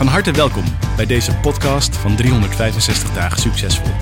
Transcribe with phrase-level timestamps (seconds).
[0.00, 0.64] Van harte welkom
[0.96, 3.92] bij deze podcast van 365 dagen succesvol.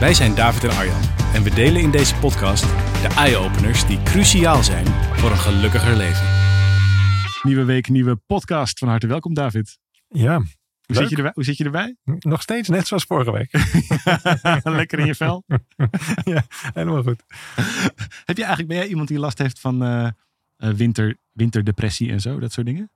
[0.00, 1.00] Wij zijn David en Arjan
[1.34, 2.62] en we delen in deze podcast
[3.02, 6.26] de eye-openers die cruciaal zijn voor een gelukkiger leven.
[7.42, 8.78] Nieuwe week, nieuwe podcast.
[8.78, 9.78] Van harte welkom David.
[10.08, 11.32] Ja, Hoe, zit je, erbij?
[11.34, 11.96] Hoe zit je erbij?
[12.04, 13.50] nog steeds net zoals vorige week.
[14.78, 15.44] Lekker in je vel.
[16.34, 17.22] ja, helemaal goed.
[18.24, 20.08] Heb je eigenlijk, ben jij iemand die last heeft van eh,
[20.56, 22.90] eh, winter, winterdepressie en zo, dat soort dingen?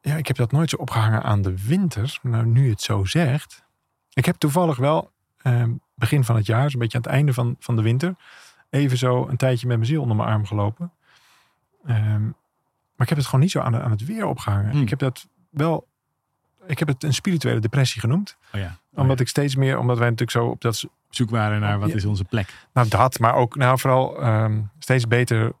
[0.00, 2.18] Ja, ik heb dat nooit zo opgehangen aan de winter.
[2.22, 3.64] Nou, nu het zo zegt.
[4.12, 5.10] Ik heb toevallig wel
[5.42, 8.14] ehm, begin van het jaar, zo'n beetje aan het einde van, van de winter,
[8.70, 10.92] even zo een tijdje met mijn ziel onder mijn arm gelopen.
[11.86, 14.70] Ehm, maar ik heb het gewoon niet zo aan, aan het weer opgehangen.
[14.70, 14.82] Hmm.
[14.82, 15.86] Ik heb dat wel.
[16.66, 18.36] Ik heb het een spirituele depressie genoemd.
[18.54, 18.76] Oh ja.
[18.94, 21.94] Omdat ik steeds meer, omdat wij natuurlijk zo op dat zoek waren naar wat Ja.
[21.94, 22.54] is onze plek.
[22.72, 25.52] Nou, dat, maar ook nou, vooral ehm, steeds beter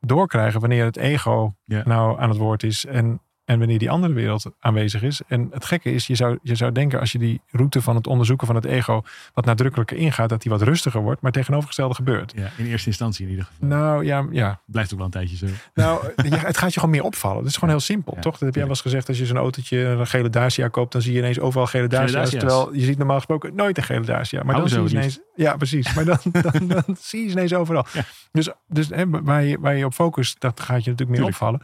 [0.00, 1.82] doorkrijgen wanneer het ego Ja.
[1.84, 5.20] nou aan het woord is en, en wanneer die andere wereld aanwezig is.
[5.28, 8.06] En het gekke is, je zou, je zou denken als je die route van het
[8.06, 9.02] onderzoeken van het ego
[9.34, 12.32] wat nadrukkelijker ingaat, dat die wat rustiger wordt, maar het tegenovergestelde gebeurt.
[12.36, 13.68] Ja, in eerste instantie in ieder geval.
[13.68, 14.60] Nou ja, ja.
[14.66, 15.46] Blijft ook wel een tijdje zo.
[15.74, 17.38] Nou, ja, het gaat je gewoon meer opvallen.
[17.38, 18.32] Dat is gewoon heel simpel, Ja, toch?
[18.32, 19.08] Dat heb jij wel eens gezegd.
[19.08, 22.12] Als je zo'n autootje, een gele Dacia koopt, dan zie je ineens overal gele Dacia's.
[22.12, 22.40] Dacia's.
[22.40, 24.42] Terwijl je ziet normaal gesproken nooit een gele Dacia.
[24.42, 25.20] Maar dan zie je ineens.
[25.34, 25.94] Ja, precies.
[25.94, 27.86] Maar dan, dan, dan, zie je ze ineens overal.
[28.32, 31.34] Dus, dus hè, waar, je, waar je op focust, dat gaat je natuurlijk meer Tuurlijk.
[31.34, 31.60] opvallen.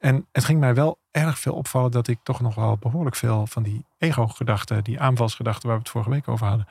[0.00, 3.46] En het ging mij wel erg veel opvallen dat ik toch nog wel behoorlijk veel
[3.46, 6.66] van die ego-gedachten, die aanvalsgedachten waar we het vorige week over hadden,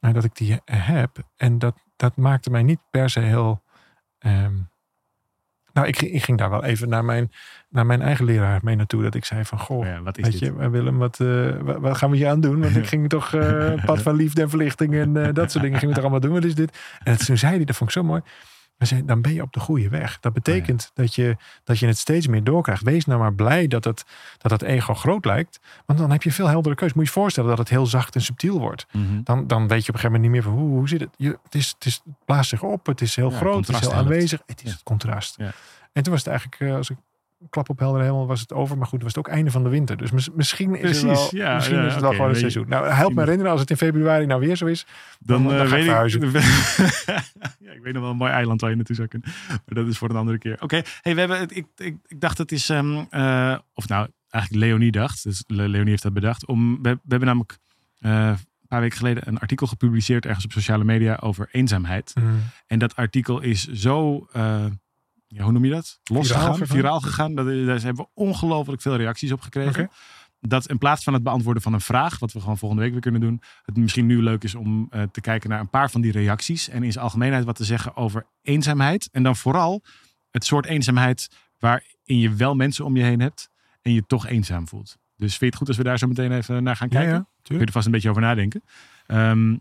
[0.00, 1.18] eh, dat ik die heb.
[1.36, 3.62] En dat, dat maakte mij niet per se heel.
[4.18, 4.54] ehm,
[5.72, 7.32] nou, ik, ging- ik ging daar wel even naar mijn,
[7.68, 9.02] naar mijn eigen leraar mee naartoe.
[9.02, 10.40] Dat ik zei van, goh, Oh ja, wat is weet dit?
[10.56, 12.60] je, eh, Willem, wat, eh, wat, gaan we hier aan doen?
[12.60, 15.78] Want ik ging toch eh, pad van liefde en verlichting en eh, dat soort dingen
[15.78, 16.32] gingen we toch allemaal doen.
[16.40, 16.78] Wat is dit?
[17.02, 18.20] En toen zei hij, dat vond ik zo mooi.
[18.78, 20.20] Zei, dan ben je op de goede weg.
[20.20, 22.82] Dat betekent dat, je, dat je het steeds meer doorkrijgt.
[22.82, 24.04] Wees nou maar blij dat het,
[24.38, 25.60] dat het ego groot lijkt.
[25.86, 26.92] Want dan heb je veel heldere keus.
[26.92, 28.86] Moet je je voorstellen dat het heel zacht en subtiel wordt.
[28.92, 29.22] Mhm.
[29.22, 31.10] Dan, dan weet je op een gegeven moment niet meer van hoe, hoe zit het.
[31.16, 32.86] Je, het, is, het, is, het blaast zich op.
[32.86, 33.66] Het is heel Ja, groot.
[33.66, 34.12] Het is contrast heel helpt.
[34.14, 34.42] aanwezig.
[34.46, 34.72] Het is Ja.
[34.74, 35.34] het contrast.
[35.38, 35.52] Ja.
[35.92, 36.96] En toen was het eigenlijk, eh, als ik
[37.50, 38.76] klap op helder hemel was het over.
[38.76, 39.96] Maar goed, het was het ook einde van de winter.
[39.96, 42.38] Dus mis- misschien is het wel, ja, misschien ja, is het wel gewoon een je-
[42.40, 42.64] seizoen.
[42.68, 44.86] Nou, help me herinneren als het in februari nou weer zo is.
[45.18, 45.82] Dan, Dan- dan eh, ga ik
[46.12, 46.42] weet ik.
[47.58, 49.28] ja, ik weet nog wel een mooi eiland waar je naartoe zou kunnen.
[49.48, 50.56] Maar dat is voor een andere keer.
[50.62, 51.40] Oké, hey, we hebben.
[51.42, 52.68] Ik, ik, ik dacht het is.
[52.70, 55.22] ehm, eh, of nou, eigenlijk Leonie dacht.
[55.22, 56.46] Dus Le- Leonie heeft dat bedacht.
[56.46, 57.58] Om, we, we hebben namelijk
[57.98, 58.26] eh,
[58.60, 62.12] een paar weken geleden een artikel gepubliceerd ergens op sociale media over eenzaamheid.
[62.66, 64.26] En dat artikel is zo.
[65.26, 66.00] Ja, hoe noem je dat?
[66.04, 66.66] Losgegaan, gegaan?
[66.66, 67.34] viraal gegaan.
[67.34, 69.90] Dat, daar hebben we ongelooflijk veel reacties op gekregen.
[70.40, 73.00] Dat in plaats van het beantwoorden van een vraag, wat we gewoon volgende week weer
[73.00, 76.00] kunnen doen, het misschien nu leuk is om eh, te kijken naar een paar van
[76.00, 76.68] die reacties.
[76.68, 79.08] En in zijn algemeenheid wat te zeggen over eenzaamheid.
[79.12, 79.82] En dan vooral
[80.30, 83.50] het soort eenzaamheid waarin je wel mensen om je heen hebt
[83.82, 84.96] en je toch eenzaam voelt.
[85.16, 87.14] Dus vind je het goed als we daar zo meteen even naar gaan Ja, kijken?
[87.16, 88.62] ja, Kun je er vast een beetje over nadenken.
[89.06, 89.52] Ehm,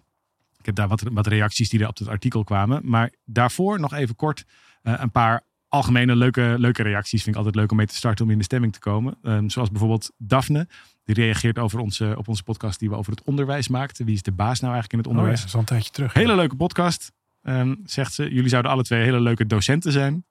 [0.57, 2.81] ik heb daar wat, wat reacties die er op het artikel kwamen.
[2.83, 4.45] Maar daarvoor nog even kort
[4.81, 5.41] eh, een paar
[5.75, 7.23] algemene leuke, leuke reacties.
[7.23, 9.17] Vind ik altijd leuk om mee te starten om in de stemming te komen.
[9.23, 10.67] Ehm, zoals bijvoorbeeld Daphne.
[11.03, 14.05] Die reageert over onze, op onze podcast die we over het onderwijs maakten.
[14.05, 15.39] Wie is de baas nou eigenlijk in het Oh ja, onderwijs?
[15.39, 16.13] dat is al een tijdje terug.
[16.13, 18.33] Hele leuke podcast, ehm, zegt ze.
[18.33, 20.25] Jullie zouden alle twee hele leuke docenten zijn.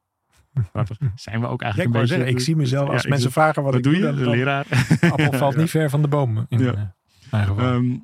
[1.14, 2.38] Zijn we ook eigenlijk een zeggen, beetje.
[2.38, 4.00] ik zie mezelf als mensen vragen wat, Wat ik doe je?
[4.00, 4.66] dan- De dan- leraar.
[5.10, 6.46] appel valt niet ver van de boom.
[6.48, 6.58] In
[7.30, 7.58] geval.
[7.58, 7.96] Ehm,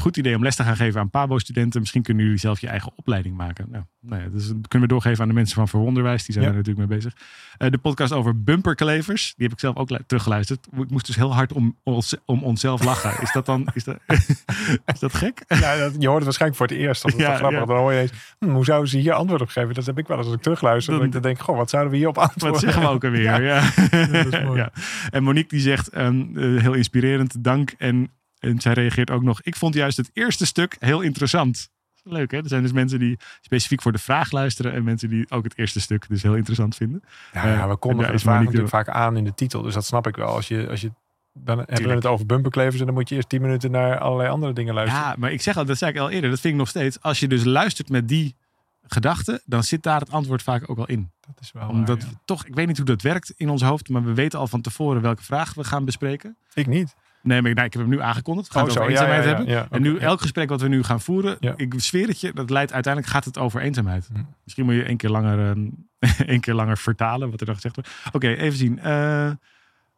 [0.00, 1.80] goed idee om les te gaan geven aan Pabo-studenten.
[1.80, 3.66] Misschien kunnen jullie zelf je eigen opleiding maken.
[3.70, 6.24] Nou, nou ja, dus dat kunnen we doorgeven aan de mensen van Verwonderwijs.
[6.24, 6.50] Die zijn Ja.
[6.50, 7.12] er natuurlijk mee bezig.
[7.58, 9.34] Eh, de podcast over bumperklevers.
[9.36, 10.66] Die heb ik zelf ook lu- teruggeluisterd.
[10.78, 13.22] Ik moest dus heel hard om, ons, om onszelf lachen.
[13.22, 13.96] Is dat dan is dat,
[14.92, 15.44] is dat gek?
[15.60, 17.02] Ja, dat, je hoort het waarschijnlijk voor het eerst.
[17.02, 17.58] Dat is Ja, grappig.
[17.60, 17.64] ja.
[17.66, 19.74] Dan hoor je eens, hm, hoe zouden ze hier antwoord op geven?
[19.74, 20.90] Dat heb ik wel eens als ik terugluister.
[20.92, 22.50] Dan- Dat ik dan denk, goh, wat zouden we hier op antwoorden?
[22.50, 23.22] Wat zeggen we ook alweer?
[23.26, 23.36] Ja.
[23.38, 24.06] Ja.
[24.06, 24.58] dat is mooi.
[24.58, 24.72] Ja.
[25.10, 27.74] En Monique die zegt, ehm, eh, heel inspirerend, dank.
[27.78, 31.68] En, en zij reageert ook nog, ik vond juist het eerste stuk heel interessant.
[32.02, 32.38] Leuk hè?
[32.38, 34.72] Er zijn dus mensen die specifiek voor de vraag luisteren.
[34.72, 37.02] En mensen die ook het eerste stuk dus heel interessant vinden.
[37.32, 39.62] Ja, ja, we konden het is vraag natuurlijk vaak aan in de titel.
[39.62, 40.28] Dus dat snap ik wel.
[40.28, 40.92] Als je, als je,
[41.32, 44.30] dan hebben we het over bumperklevers en dan moet je eerst 10 minuten naar allerlei
[44.30, 45.04] andere dingen luisteren.
[45.04, 47.00] Ja, maar ik zeg al, dat zei ik al eerder, dat vind ik nog steeds.
[47.00, 48.36] Als je dus luistert met die
[48.82, 51.10] gedachten, dan zit daar het antwoord vaak ook al in.
[51.20, 52.12] Dat is wel Omdat waar, ja.
[52.12, 54.46] we toch, ik weet niet hoe dat werkt in ons hoofd, maar we weten al
[54.46, 56.36] van tevoren welke vraag we gaan bespreken.
[56.54, 56.94] Ik niet.
[57.26, 58.48] Nee, maar nou, ik heb hem nu aangekondigd.
[58.48, 59.54] We gaan Oh, het zo, over ja, eenzaamheid ja, ja, hebben.
[59.54, 62.50] ja, en nu elk gesprek wat we nu gaan voeren, ik zweer het je, dat
[62.50, 64.08] leidt uiteindelijk gaat het over eenzaamheid.
[64.12, 64.20] Hm.
[64.44, 65.68] Misschien moet je één keer langer, ehm,
[66.32, 67.90] één keer langer vertalen wat er dan gezegd wordt.
[68.12, 68.78] Oké, even zien.
[68.78, 69.30] Eh,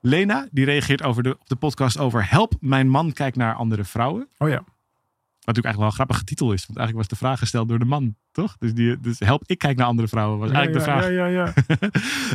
[0.00, 3.84] Lena, die reageert over de, op de podcast over help, mijn man kijkt naar andere
[3.84, 4.28] vrouwen.
[4.38, 4.62] Oh ja.
[5.48, 6.66] Wat natuurlijk eigenlijk wel een grappige titel is.
[6.66, 8.56] Want eigenlijk was de vraag gesteld door de man, toch?
[8.58, 11.12] Dus, die, dus help, ik kijk naar andere vrouwen was eigenlijk ja, de vraag.
[11.12, 11.52] Ja, ja, ja.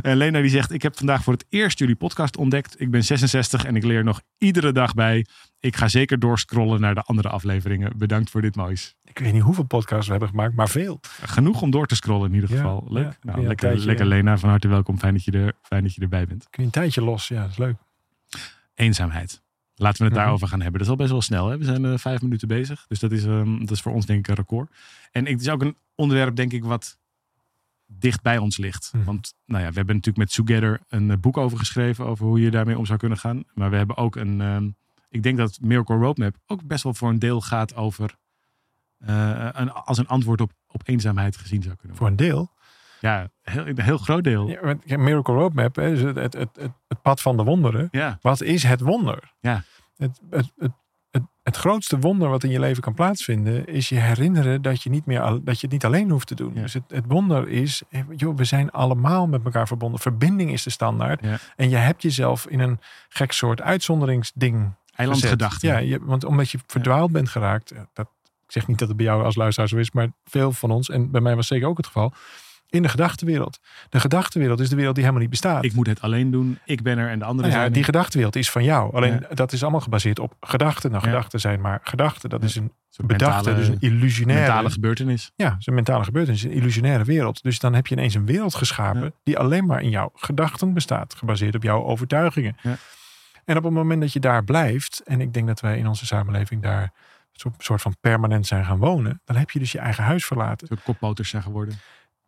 [0.12, 2.82] En Lena die zegt, ik heb vandaag voor het eerst jullie podcast ontdekt.
[2.82, 5.26] Ik ben 66 en ik leer nog iedere dag bij.
[5.60, 7.98] Ik ga zeker doorscrollen naar de andere afleveringen.
[7.98, 8.96] Bedankt voor dit moois.
[9.04, 11.00] Ik weet niet hoeveel podcasts we hebben gemaakt, maar veel.
[11.22, 12.86] Genoeg om door te scrollen in ieder geval.
[12.90, 13.18] Leuk.
[13.22, 14.06] Nou, lekker, tijdje, lekker.
[14.06, 15.00] Lena, van harte welkom.
[15.00, 16.48] Fijn dat, je er, fijn dat je erbij bent.
[16.50, 17.28] Kun je een tijdje los?
[17.28, 17.76] Ja, dat is leuk.
[18.76, 19.43] Eenzaamheid.
[19.76, 20.22] Laten we het Mhm.
[20.24, 20.80] daarover gaan hebben.
[20.80, 21.48] Dat is al best wel snel.
[21.50, 21.58] Hè?
[21.58, 22.86] We zijn eh, vijf minuten bezig.
[22.88, 24.72] Dus dat is, ehm, dat is voor ons denk ik een record.
[25.12, 26.98] En het is ook een onderwerp denk ik wat
[27.86, 28.92] dicht bij ons ligt.
[28.96, 29.04] Mhm.
[29.04, 32.06] Want nou ja, we hebben natuurlijk met Together een eh, boek over geschreven.
[32.06, 33.44] Over hoe je daarmee om zou kunnen gaan.
[33.54, 34.42] Maar we hebben ook een...
[34.42, 34.70] ehm,
[35.10, 38.16] ik denk dat Miracle Roadmap ook best wel voor een deel gaat over...
[38.98, 42.26] eh, een, als een antwoord op, op eenzaamheid gezien zou kunnen Voor worden.
[42.28, 42.52] een deel.
[43.10, 44.48] Ja, heel, een heel groot deel.
[44.86, 44.98] Ja.
[44.98, 46.50] Miracle Roadmap hè, is het, het, het,
[46.88, 47.90] het, pad van de wonderen.
[48.22, 49.32] Wat is het wonder?
[49.40, 49.64] Ja.
[49.98, 50.72] Het, het, het,
[51.12, 54.90] het, het grootste wonder wat in je leven kan plaatsvinden, is je herinneren dat je,
[54.90, 56.52] niet meer, al- dat je het niet alleen hoeft te doen.
[56.56, 56.62] Ja.
[56.62, 60.00] Dus het, het wonder is, eh, joh, we zijn allemaal met elkaar verbonden.
[60.00, 61.22] Verbinding is de standaard.
[61.24, 61.38] Ja.
[61.56, 62.80] En je hebt jezelf in een
[63.10, 65.70] gek soort uitzonderingsding Eilandgedachten.
[65.70, 67.72] Ja, je, want omdat je verdwaald bent geraakt.
[67.72, 68.08] eh, Dat,
[68.46, 70.90] ik zeg niet dat het bij jou als luisteraar zo is, maar veel van ons,
[70.90, 72.14] en bij mij was zeker ook het geval,
[72.74, 73.60] in de gedachtenwereld.
[73.90, 75.64] De gedachtenwereld is de wereld die helemaal niet bestaat.
[75.64, 76.60] Ik moet het alleen doen.
[76.66, 77.74] Ik ben er en de anderen Nou ja, zijn er.
[77.74, 78.94] die gedachtenwereld is van jou.
[78.96, 79.36] Alleen Ja.
[79.36, 80.92] dat is allemaal gebaseerd op gedachten.
[80.92, 81.10] Nou, Ja.
[81.10, 82.30] gedachten zijn maar gedachten.
[82.30, 84.46] Dat is een soort bedachte, mentale, dus een illusionaire.
[84.48, 85.32] mentale gebeurtenis.
[85.36, 87.44] ja, een mentale gebeurtenis, een illusionaire wereld.
[87.44, 91.14] Dus dan heb je ineens een wereld geschapen die alleen maar in jouw gedachten bestaat,
[91.16, 92.56] gebaseerd op jouw overtuigingen.
[92.62, 92.76] Ja.
[93.46, 96.06] En op het moment dat je daar blijft, en ik denk dat wij in onze
[96.06, 96.82] samenleving daar
[97.34, 100.62] een soort- van permanent zijn gaan wonen, dan heb je dus je eigen huis verlaten.
[100.62, 101.80] Een soort koppoters zijn geworden.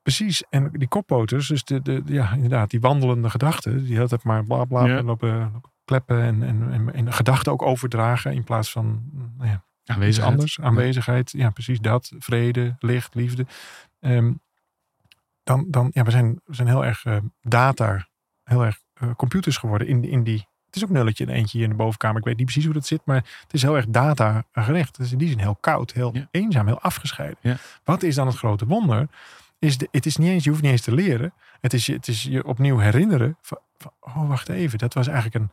[0.06, 0.44] Precies.
[0.50, 4.66] En die koppoters, dus de, de, ja, inderdaad, die wandelende gedachten, die altijd maar bla
[4.66, 4.94] bla Ja.
[4.94, 9.54] lopen, lopen kleppen en, en, en, en gedachten ook overdragen in plaats van nou ja,
[9.84, 10.34] iets Aanwezigheid.
[10.34, 10.60] anders.
[10.60, 11.50] Aanwezigheid, ja.
[11.50, 12.12] precies dat.
[12.20, 13.46] Vrede, licht, liefde.
[14.00, 14.32] Ehm,
[15.44, 18.08] dan, dan, ja, we zijn, we zijn heel erg eh, data,
[18.44, 20.48] heel erg eh, computers geworden in, in die.
[20.66, 22.18] Het is ook nulletje en eentje hier in de bovenkamer.
[22.18, 24.98] Ik weet niet precies hoe dat zit, maar het is heel erg data gericht.
[24.98, 26.28] Het is in die zin heel koud, heel Ja.
[26.32, 27.58] eenzaam, heel afgescheiden.
[27.84, 29.08] Wat is dan het grote wonder?
[29.66, 31.34] Is de, het is niet eens, je hoeft niet eens te leren.
[31.62, 33.38] Het is, je- het is je opnieuw herinneren.
[33.42, 34.78] Van, van, oh, wacht even.
[34.78, 35.52] Dat was eigenlijk een,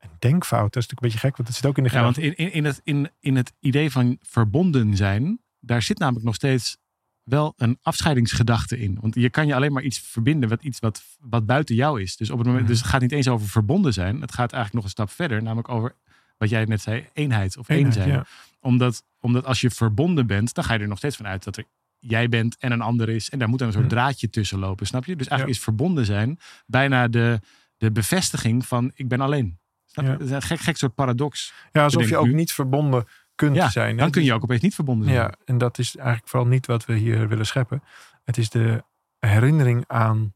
[0.00, 0.72] een denkfout.
[0.72, 2.36] Dat is natuurlijk een beetje gek, want het zit ook in de Ja, want in,
[2.36, 6.76] in, in, het, in, in het idee van verbonden zijn, daar zit namelijk nog steeds
[7.22, 8.98] wel een afscheidingsgedachte in.
[9.00, 12.16] Want je kan je alleen maar iets verbinden met iets wat, wat buiten jou is.
[12.16, 12.72] Dus, op het moment, Mhm.
[12.72, 14.20] dus het gaat niet eens over verbonden zijn.
[14.20, 15.94] Het gaat eigenlijk nog een stap verder, namelijk over
[16.38, 18.08] wat jij net zei, eenheid of één Eenheid, zijn.
[18.08, 18.24] ja.
[18.60, 21.56] Omdat, omdat als je verbonden bent, dan ga je er nog steeds van uit dat
[21.56, 21.64] er
[22.04, 23.30] jij bent en een ander is.
[23.30, 23.94] En daar moet dan een soort Mhm.
[23.94, 25.16] draadje tussen lopen, snap je?
[25.16, 27.40] Dus eigenlijk is verbonden zijn bijna de,
[27.76, 29.58] de bevestiging van ik ben alleen.
[29.86, 30.10] Snap je?
[30.10, 30.16] Ja.
[30.16, 31.52] Dat is een gek, gek soort paradox.
[31.72, 32.32] Ja, alsof je ook nu.
[32.34, 33.04] niet verbonden
[33.34, 33.96] kunt Ja, zijn.
[33.96, 35.18] Dan kun je Dus- ook opeens niet verbonden zijn.
[35.20, 37.82] Ja, en dat is eigenlijk vooral niet wat we hier willen scheppen.
[38.24, 38.84] Het is de
[39.18, 40.34] herinnering aan,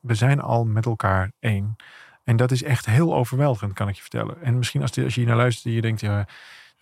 [0.00, 1.76] we zijn al met elkaar één.
[2.24, 4.42] En dat is echt heel overweldigend, kan ik je vertellen.
[4.42, 6.26] En misschien als, die, als je hier naar luistert en je denkt, ja,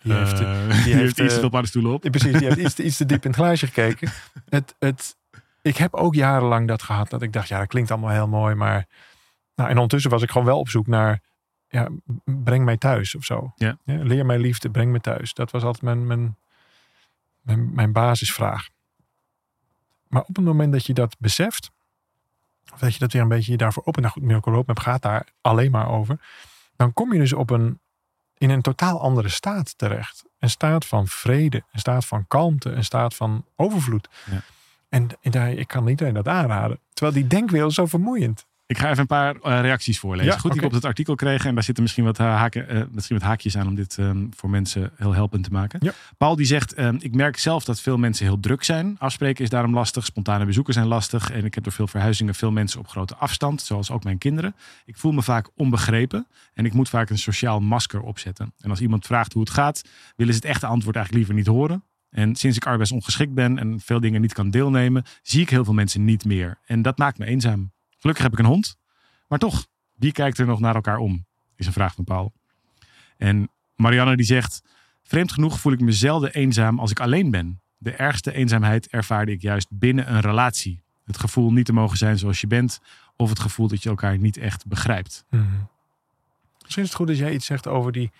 [0.05, 2.01] die heeft, Eh, die die heeft iets te veel paddenstoelen op.
[2.01, 4.09] Precies, die heeft iets, te- iets te diep in het glaasje gekeken.
[4.49, 5.17] Het, het,
[5.61, 7.09] ik heb ook jarenlang dat gehad.
[7.09, 8.55] Dat ik dacht, ja, dat klinkt allemaal heel mooi.
[8.55, 8.87] Maar.
[9.55, 11.21] Nou, en ondertussen was ik gewoon wel op zoek naar.
[11.67, 11.89] Ja,
[12.25, 13.53] breng mij thuis of zo.
[13.55, 13.77] Ja.
[13.85, 15.33] leer mij liefde, breng me thuis.
[15.33, 16.37] Dat was altijd mijn, mijn,
[17.41, 18.67] mijn, mijn basisvraag.
[20.07, 21.71] Maar op het moment dat je dat beseft.
[22.73, 24.01] Of dat je dat weer een beetje daarvoor opent.
[24.05, 26.19] Nou goed, Miracle Roadmap gaat daar alleen maar over.
[26.75, 27.79] Dan kom je dus op een,
[28.37, 30.23] in een totaal andere staat terecht.
[30.39, 34.09] Een staat van vrede, een staat van kalmte, een staat van overvloed.
[34.31, 34.41] Ja.
[34.89, 36.79] En, en daar, ik kan iedereen dat aanraden.
[36.93, 38.45] Terwijl die denkwereld zo vermoeiend.
[38.67, 40.31] Ik ga even een paar eh, reacties voorlezen.
[40.31, 41.45] Ja, Goed, die ik op het artikel kreeg.
[41.45, 44.27] En daar zitten misschien wat, eh, haken, eh, misschien wat haakjes aan om dit ehm,
[44.35, 45.79] voor mensen heel helpend te maken.
[45.83, 45.93] Ja.
[46.17, 48.95] Paul die zegt, ehm, ik merk zelf dat veel mensen heel druk zijn.
[48.99, 50.05] Afspreken is daarom lastig.
[50.05, 51.31] Spontane bezoeken zijn lastig.
[51.31, 53.61] En ik heb door veel verhuizingen veel mensen op grote afstand.
[53.61, 54.55] Zoals ook mijn kinderen.
[54.85, 56.27] Ik voel me vaak onbegrepen.
[56.53, 58.53] En ik moet vaak een sociaal masker opzetten.
[58.59, 59.81] En als iemand vraagt hoe het gaat,
[60.15, 61.83] willen ze het echte antwoord eigenlijk liever niet horen.
[62.09, 65.73] En sinds ik arbeidsongeschikt ben en veel dingen niet kan deelnemen, zie ik heel veel
[65.73, 66.57] mensen niet meer.
[66.65, 67.73] En dat maakt me eenzaam.
[68.05, 68.77] Gelukkig heb ik een hond.
[69.27, 71.25] Maar toch, wie kijkt er nog naar elkaar om?
[71.55, 72.33] Is een vraag van Paul.
[73.17, 74.61] En Marianne die zegt,
[75.03, 77.61] vreemd genoeg voel ik me zelden eenzaam als ik alleen ben.
[77.77, 80.81] de ergste eenzaamheid ervaarde ik juist binnen een relatie.
[81.05, 82.79] Het gevoel niet te mogen zijn zoals je bent,
[83.15, 85.25] of het gevoel dat je elkaar niet echt begrijpt.
[85.29, 85.43] Mhm.
[86.61, 88.11] Misschien is het goed dat jij iets zegt over die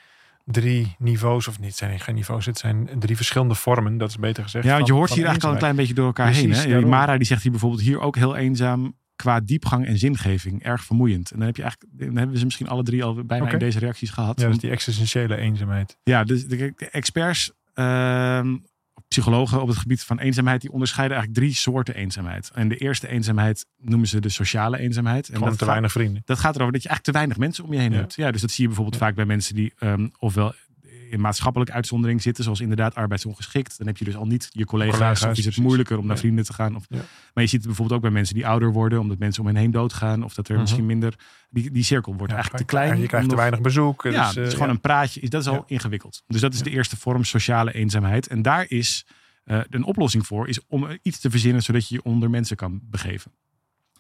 [0.45, 4.43] drie niveaus, of niet, zijn geen niveaus, het zijn drie verschillende vormen, dat is beter
[4.43, 4.65] gezegd.
[4.65, 6.73] Ja, want je hoort van hier eigenlijk al een klein beetje door elkaar Precies, heen.
[6.73, 6.81] Hè?
[6.81, 10.63] Mara die zegt hier bijvoorbeeld hier ook heel eenzaam qua diepgang en zingeving.
[10.63, 11.31] Erg vermoeiend.
[11.31, 13.59] En dan, heb je eigenlijk, dan hebben we ze misschien alle drie al bijna in
[13.59, 14.39] deze reacties gehad.
[14.41, 15.97] Ja, is die existentiële eenzaamheid.
[16.03, 18.57] Ja, dus de, de experts, ehm,
[19.07, 22.51] psychologen op het gebied van eenzaamheid, die onderscheiden eigenlijk drie soorten eenzaamheid.
[22.53, 25.27] En de eerste eenzaamheid noemen ze de sociale eenzaamheid.
[25.27, 26.21] En Gewoon dat te gaat- weinig vrienden.
[26.25, 27.97] Dat gaat erover dat je eigenlijk te weinig mensen om je heen Ja.
[27.97, 28.15] hebt.
[28.15, 29.05] Ja, dus dat zie je bijvoorbeeld Ja.
[29.07, 30.53] vaak bij mensen die ehm, ofwel
[31.09, 33.77] in maatschappelijke uitzondering zitten, zoals inderdaad arbeidsongeschikt.
[33.77, 35.63] Dan heb je dus al niet je collega's, Collega's, of is het precies.
[35.63, 36.75] moeilijker om naar vrienden te gaan.
[36.75, 36.97] Of, Ja.
[37.33, 39.55] Maar je ziet het bijvoorbeeld ook bij mensen die ouder worden, omdat mensen om hen
[39.57, 40.23] heen doodgaan.
[40.23, 40.61] Of dat er Mhm.
[40.61, 41.13] misschien minder,
[41.49, 42.99] die, die cirkel wordt Ja, eigenlijk te klein.
[42.99, 44.03] Je krijgt te weinig bezoek.
[44.03, 45.29] ja, dus, het is eh, gewoon een praatje.
[45.29, 46.23] Dat is al ingewikkeld.
[46.27, 48.27] Dus dat is de eerste vorm sociale eenzaamheid.
[48.27, 49.05] En daar is
[49.43, 52.79] eh, een oplossing voor, is om iets te verzinnen zodat je je onder mensen kan
[52.83, 53.31] begeven.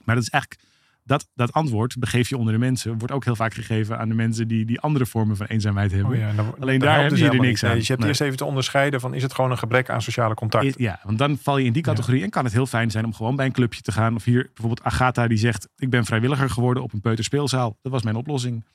[0.03, 0.61] Maar dat is eigenlijk,
[1.05, 4.15] dat, dat antwoord, begeef je onder de mensen, wordt ook heel vaak gegeven aan de
[4.15, 6.11] mensen die, die andere vormen van eenzaamheid hebben.
[6.11, 7.61] Oh ja, en dan- Alleen daar heb je er helemaal niks.
[7.61, 7.77] Nee, aan.
[7.77, 8.09] Dus je hebt Nee.
[8.13, 10.73] eerst even te onderscheiden van is het gewoon een gebrek aan sociale contact.
[10.77, 13.13] Ja, want dan val je in die categorie en kan het heel fijn zijn om
[13.13, 14.15] gewoon bij een clubje te gaan.
[14.15, 17.77] Of hier bijvoorbeeld Agatha die zegt, ik ben vrijwilliger geworden op een peuterspeelzaal.
[17.81, 18.65] Dat was mijn oplossing.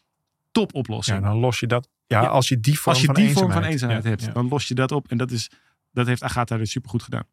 [0.52, 1.18] Top oplossing.
[1.18, 1.88] Ja, dan los je dat.
[2.06, 4.34] Ja, als je die vorm Als je van die eenzaamheid, vorm van eenzaamheid Ja, hebt,
[4.34, 5.08] dan los je dat op.
[5.10, 5.50] En dat, is,
[5.92, 7.24] dat heeft Agatha dus supergoed gedaan.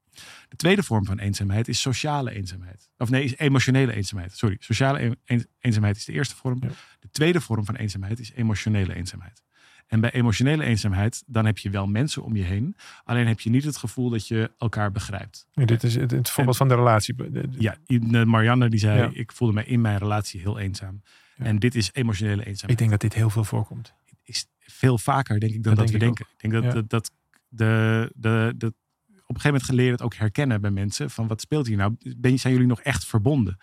[0.49, 2.89] De tweede vorm van eenzaamheid is sociale eenzaamheid.
[2.97, 4.37] Of nee, is emotionele eenzaamheid.
[4.37, 6.57] Sorry, sociale een- een- eenzaamheid is de eerste vorm.
[6.61, 6.69] Ja.
[6.99, 9.43] De tweede vorm van eenzaamheid is emotionele eenzaamheid.
[9.87, 12.75] En bij emotionele eenzaamheid, dan heb je wel mensen om je heen.
[13.03, 15.47] Alleen heb je niet het gevoel dat je elkaar begrijpt.
[15.51, 17.15] Ja, dit is het, het voorbeeld van de relatie.
[17.57, 17.77] Ja,
[18.25, 19.09] Marianne die zei, Ja.
[19.13, 21.01] ik voelde me in mijn relatie heel eenzaam.
[21.37, 22.69] En dit is emotionele eenzaamheid.
[22.71, 23.93] Ik denk dat dit heel veel voorkomt.
[24.23, 26.25] is veel vaker, denk ik, dan Dat dat, we ik denken.
[26.37, 27.11] Ik denk dat, dat, dat
[27.47, 31.09] de, de, de, op een gegeven moment geleerd het ook herkennen bij mensen.
[31.09, 31.95] Van wat speelt hier nou?
[32.17, 33.57] Ben, zijn jullie nog echt verbonden?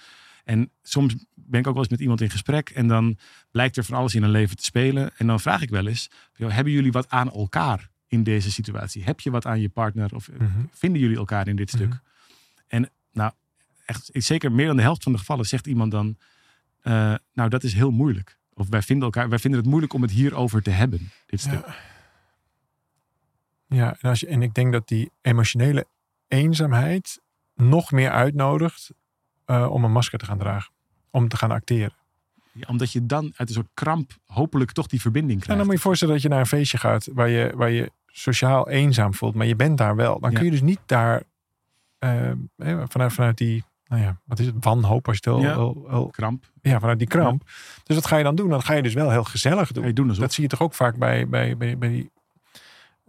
[0.45, 2.71] En soms ben ik ook wel eens met iemand in gesprek.
[2.71, 3.19] En dan
[3.51, 5.11] blijkt er van alles in een leven te spelen.
[5.17, 9.05] En dan vraag ik wel eens, hebben jullie wat aan elkaar in deze situatie?
[9.05, 10.15] Heb je wat aan je partner?
[10.15, 10.51] Of eh, Mhm.
[10.71, 11.89] vinden jullie elkaar in dit stuk?
[11.89, 11.97] Mhm.
[12.69, 13.33] En nou,
[13.87, 16.17] echt, zeker meer dan de helft van de gevallen zegt iemand dan...
[16.81, 18.39] eh, nou, dat is heel moeilijk.
[18.55, 21.67] Of wij vinden, elkaar, wij vinden het moeilijk om het hierover te hebben, dit stuk.
[21.67, 21.75] Ja.
[23.75, 25.87] Ja, en, als je, en ik denk dat die emotionele
[26.29, 27.21] eenzaamheid
[27.55, 28.91] nog meer uitnodigt
[29.45, 30.73] eh, om een masker te gaan dragen.
[31.11, 31.93] Om te gaan acteren.
[32.53, 35.57] Ja, omdat je dan uit een soort kramp hopelijk toch die verbinding En krijgt.
[35.63, 37.91] dan moet je je voorstellen dat je naar een feestje gaat waar je, waar je
[38.07, 40.21] sociaal eenzaam voelt, maar je bent daar wel.
[40.21, 40.37] Dan Ja.
[40.37, 41.23] kun je dus niet daar
[41.99, 42.37] eh, eh,
[42.89, 45.53] vanuit, vanuit die, nou ja, wat is het, wanhoop als je het Ja.
[45.53, 46.51] heel- heel- kramp.
[46.63, 47.43] ja, vanuit die kramp.
[47.85, 48.49] Dus wat ga je dan doen?
[48.49, 50.15] Dan ga je dus wel heel gezellig doen.
[50.15, 52.11] Dat zie je toch ook vaak bij, bij, bij, bij die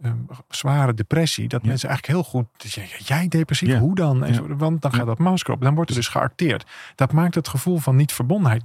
[0.02, 0.16] ehm,
[0.48, 1.48] zware depressie.
[1.48, 1.68] Dat Ja.
[1.68, 2.46] mensen eigenlijk heel goed.
[2.56, 3.78] Dus jij, jij depressief, Ja.
[3.78, 4.24] hoe dan?
[4.24, 5.60] En zo, want dan gaat dat masker op.
[5.62, 6.64] Dan wordt er dus geacteerd.
[6.94, 8.62] Dat maakt het gevoel van niet verbondenheid.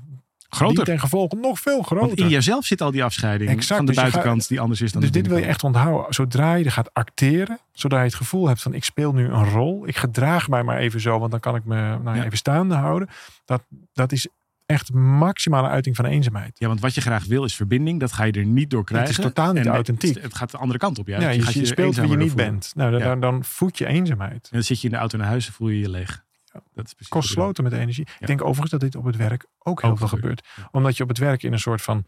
[0.53, 0.89] Groter.
[0.89, 2.17] en gevolgen nog veel Want groter.
[2.19, 5.01] in jezelf zit al die afscheiding Exact, van de dus buitenkant die anders is dan
[5.01, 6.13] dus dit wil je echt onthouden.
[6.13, 9.50] Zodra je er gaat acteren, zodra je het gevoel hebt van ik speel nu een
[9.50, 9.88] rol.
[9.88, 12.23] Ik gedraag mij maar even zo, want dan kan ik me nou, Ja.
[12.25, 13.09] even staande houden.
[13.45, 14.27] Dat, dat is
[14.71, 16.59] echt maximale uiting van eenzaamheid.
[16.59, 17.99] Ja, want wat je graag wil is verbinding.
[17.99, 19.09] Dat ga je er niet door krijgen.
[19.09, 20.13] is totaal niet En authentiek.
[20.13, 21.07] Het, het gaat de andere kant op.
[21.07, 22.49] Ja, Ja, je, gaat je speelt wie je niet voelen.
[22.51, 22.71] bent.
[22.75, 23.05] Nou, dan, Ja.
[23.05, 24.43] dan, dan voed je eenzaamheid.
[24.43, 26.23] En dan zit je in de auto naar huis en voel je je leeg.
[26.53, 26.61] Ja.
[26.73, 28.07] Dat is precies Kost sloten met energie.
[28.19, 30.47] Ik denk overigens dat dit op het werk ook heel Ook veel gebeurt.
[30.71, 32.05] Omdat je op het werk in een soort van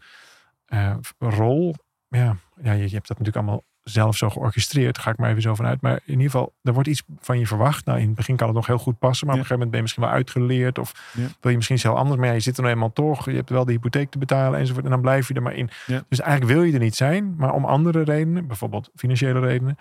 [0.66, 1.74] eh, rol.
[2.08, 4.98] Ja, ja je, je hebt dat natuurlijk allemaal zelf zo georchestreerd.
[4.98, 5.80] Ga ik maar even zo vanuit.
[5.80, 7.84] Maar in ieder geval, er wordt iets van je verwacht.
[7.84, 9.26] Nou, in het begin kan het nog heel goed passen.
[9.26, 9.42] Maar Ja.
[9.42, 10.78] op een gegeven moment ben je misschien wel uitgeleerd.
[10.78, 11.28] Of Ja.
[11.40, 12.18] wil je misschien iets heel anders.
[12.18, 13.24] Maar ja, je zit er nou eenmaal toch.
[13.30, 14.84] Je hebt wel de hypotheek te betalen enzovoort.
[14.84, 15.70] En dan blijf je er maar in.
[16.08, 17.34] Dus eigenlijk wil je er niet zijn.
[17.36, 19.76] Maar om andere redenen, bijvoorbeeld financiële redenen.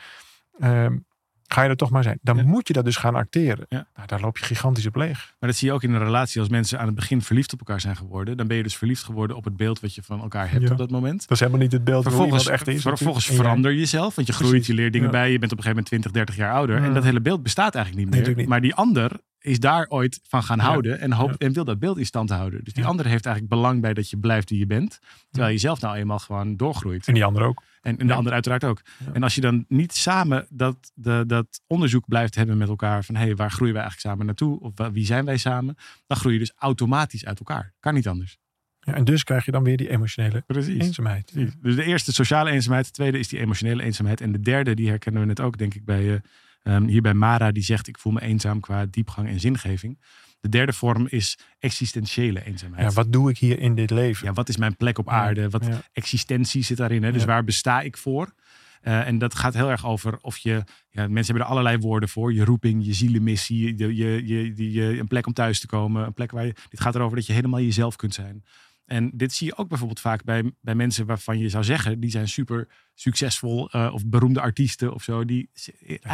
[0.60, 0.98] ehm,
[1.54, 2.20] ga je er toch maar zijn.
[2.22, 2.44] Dan Ja.
[2.44, 3.66] moet je dat dus gaan acteren.
[3.70, 3.88] Ja.
[3.96, 5.34] Nou, daar loop je gigantisch op leeg.
[5.40, 6.40] Maar dat zie je ook in een relatie.
[6.42, 8.38] Als mensen aan het begin verliefd op elkaar zijn geworden.
[8.38, 10.72] Dan ben je dus verliefd geworden op het beeld wat je van elkaar hebt Ja.
[10.72, 11.20] op dat moment.
[11.22, 12.82] Dat is helemaal niet het beeld Vervolgens, hoe iemand echt is.
[12.82, 14.16] vervolgens verander je jezelf.
[14.16, 15.32] Want je groeit, Precies, je leert dingen bij.
[15.32, 16.84] Je bent op een gegeven moment 20, 30 jaar ouder.
[16.84, 18.30] En dat hele beeld bestaat eigenlijk niet Nee, meer.
[18.30, 18.48] natuurlijk niet.
[18.48, 21.00] Maar die ander is daar ooit van gaan houden.
[21.00, 22.64] En, hoopt, en wil dat beeld in stand houden.
[22.64, 25.00] Dus die ander heeft eigenlijk belang bij dat je blijft wie je bent.
[25.32, 27.08] Terwijl je zelf nou eenmaal gewoon doorgroeit.
[27.08, 27.64] En die ander ook.
[27.84, 28.18] En, en de Ja.
[28.18, 28.82] ander uiteraard ook.
[29.06, 29.14] Ja.
[29.14, 33.04] En als je dan niet samen dat, de, dat onderzoek blijft hebben met elkaar.
[33.04, 34.60] Van hé, hey, waar groeien wij eigenlijk samen naartoe?
[34.60, 35.76] Of wie zijn wij samen?
[36.08, 37.74] Dan groei je dus automatisch uit elkaar.
[37.80, 38.38] Kan niet anders.
[38.80, 40.84] Ja, en dus krijg je dan weer die emotionele Precies.
[40.84, 41.32] eenzaamheid.
[41.34, 41.54] Precies.
[41.62, 42.86] Dus de eerste sociale eenzaamheid.
[42.86, 44.22] De tweede is die emotionele eenzaamheid.
[44.22, 46.22] En de derde, die herkennen we net ook, denk ik, bij,
[46.64, 47.52] ehm, hier bij Mara.
[47.52, 50.00] Die zegt, ik voel me eenzaam qua diepgang en zingeving.
[50.44, 52.88] De derde vorm is existentiële eenzaamheid.
[52.88, 54.28] Ja, wat doe ik hier in dit leven?
[54.28, 55.50] Ja, wat is mijn plek op aarde?
[55.50, 55.82] Wat Ja.
[55.94, 57.04] existentie zit daarin.
[57.04, 57.12] Hè?
[57.12, 57.28] Dus Ja.
[57.28, 58.34] waar besta ik voor?
[58.82, 62.10] Eh, en dat gaat heel erg over of je, ja, mensen hebben er allerlei woorden
[62.10, 62.34] voor.
[62.34, 66.06] Je roeping, je zielenmissie, je, je, je, je, een plek om thuis te komen.
[66.06, 68.44] Een plek waar je, dit gaat erover dat je helemaal jezelf kunt zijn.
[68.94, 72.10] En dit zie je ook bijvoorbeeld vaak bij, bij mensen waarvan je zou zeggen, die
[72.10, 75.26] zijn super succesvol uh, of beroemde artiesten of zo.
[75.26, 75.50] Die,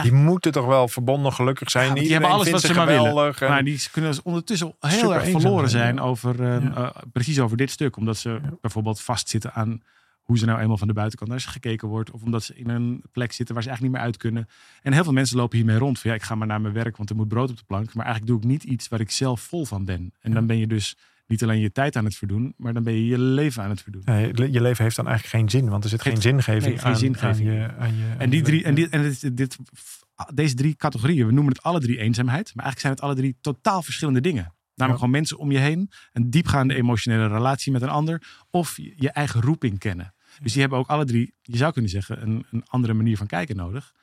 [0.02, 1.88] die moeten toch wel verbonden gelukkig zijn.
[1.88, 3.36] Ja, die hebben alles wat ze maar willen.
[3.36, 3.50] En...
[3.50, 6.02] Maar die kunnen dus ondertussen heel erg verloren zijn ja.
[6.02, 7.98] over, uh, uh, precies over dit stuk.
[7.98, 9.82] Omdat ze bijvoorbeeld vastzitten aan
[10.22, 12.12] hoe ze nou eenmaal van de buitenkant naar ze gekeken wordt.
[12.12, 14.48] Of omdat ze in een plek zitten waar ze eigenlijk niet meer uit kunnen.
[14.82, 16.00] En heel veel mensen lopen hiermee rond.
[16.00, 17.94] Van ja, ik ga maar naar mijn werk, want er moet brood op de plank.
[17.94, 20.14] Maar eigenlijk doe ik niet iets waar ik zelf vol van ben.
[20.20, 20.98] En dan ben je dus
[21.30, 23.82] niet alleen je tijd aan het verdoen, maar dan ben je je leven aan het
[23.82, 24.02] verdoen.
[24.06, 26.92] Nee, je leven heeft dan eigenlijk geen zin, want er zit geen zingeving, nee, geen
[26.92, 27.50] aan, zingeving.
[27.50, 29.58] Aan je, aan je, en die drie, en, dit, en dit, dit,
[30.34, 33.38] deze drie categorieën, we noemen het alle drie eenzaamheid, maar eigenlijk zijn het alle drie
[33.42, 34.54] totaal verschillende dingen.
[34.76, 39.12] Namelijk gewoon mensen om je heen, een diepgaande emotionele relatie met een ander, of je
[39.12, 40.14] eigen roeping kennen.
[40.42, 43.28] Dus die hebben ook alle drie, je zou kunnen zeggen, een, een andere manier van
[43.28, 43.94] kijken nodig.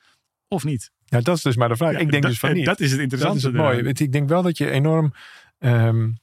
[0.47, 0.91] Of niet?
[1.05, 1.91] Ja, dat is dus maar de vraag.
[1.91, 2.65] ik denk dat, dus van niet.
[2.65, 3.41] Dat is het interessante.
[3.41, 3.93] Dat is het mooie.
[3.93, 5.13] Ik denk wel dat je enorm
[5.59, 6.17] um,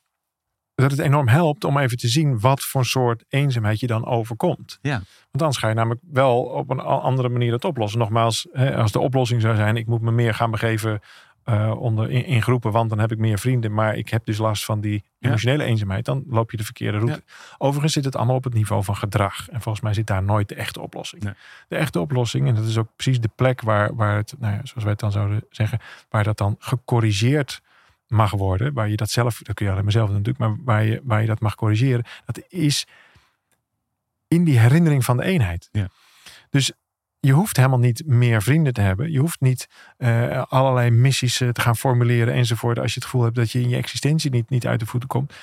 [0.75, 4.79] dat het enorm helpt om even te zien wat voor soort eenzaamheid je dan overkomt.
[4.83, 4.93] Ja.
[5.31, 7.99] Want anders ga je namelijk wel op een andere manier dat oplossen.
[7.99, 11.01] Nogmaals, als de oplossing zou zijn, ik moet me meer gaan begeven
[11.45, 14.39] uh, onder, in, in, groepen, want dan heb ik meer vrienden, maar ik heb dus
[14.39, 17.23] last van die emotionele eenzaamheid, dan loop je de verkeerde route.
[17.27, 17.35] Ja.
[17.59, 19.49] Overigens zit het allemaal op het niveau van gedrag.
[19.49, 21.23] En volgens mij zit daar nooit de echte oplossing.
[21.23, 21.33] Nee.
[21.69, 24.61] De echte oplossing, en dat is ook precies de plek waar, waar het, nou ja,
[24.63, 25.79] zoals wij het dan zouden zeggen,
[26.09, 27.63] waar dat dan gecorrigeerd
[28.15, 30.85] mag worden, waar je dat zelf, dat kun je alleen maar zelf natuurlijk, maar waar
[30.85, 32.87] je, waar je dat mag corrigeren, dat is
[34.29, 35.69] in die herinnering van de eenheid.
[35.73, 35.89] Ja.
[36.51, 36.73] Dus
[37.21, 39.13] je hoeft helemaal niet meer vrienden te hebben.
[39.13, 39.69] Je hoeft niet
[39.99, 42.79] uh, allerlei missies uh, te gaan formuleren enzovoort.
[42.79, 45.09] Als je het gevoel hebt dat je in je existentie niet, niet uit de voeten
[45.09, 45.35] komt.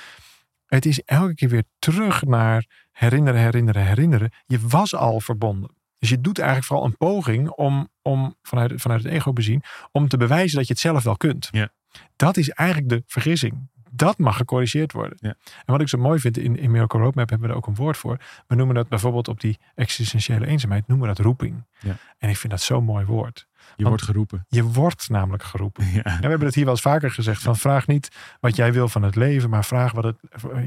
[0.66, 4.32] Het is elke keer weer terug naar herinneren, herinneren, herinneren.
[4.46, 5.70] Je was al verbonden.
[5.98, 9.62] Dus je doet eigenlijk vooral een poging om, om vanuit, vanuit het ego bezien,
[9.92, 11.48] om te bewijzen dat je het zelf wel kunt.
[11.50, 11.68] Ja.
[12.16, 13.70] Dat is eigenlijk de vergissing.
[13.94, 15.18] Dat mag gecorrigeerd worden.
[15.20, 15.28] Ja.
[15.48, 17.74] En wat ik zo mooi vind, in, in Miracle Roadmap hebben we er ook een
[17.74, 18.20] woord voor.
[18.46, 21.64] We noemen dat bijvoorbeeld op die existentiële eenzaamheid, noemen we dat roeping.
[21.80, 21.96] Ja.
[22.18, 23.46] En ik vind dat zo'n mooi woord.
[23.76, 24.46] Je wordt geroepen.
[24.48, 25.84] Je wordt namelijk geroepen.
[25.92, 26.02] Ja.
[26.02, 27.42] En we hebben het hier wel eens vaker gezegd.
[27.42, 28.08] Van vraag niet
[28.40, 30.16] wat jij wil van het leven, maar vraag wat het,